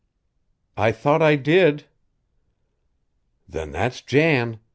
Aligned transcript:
"I 0.77 0.91
thought 0.91 1.21
I 1.21 1.35
did." 1.35 1.85
"Then 3.47 3.69
that's 3.71 4.01
Jan. 4.01 4.59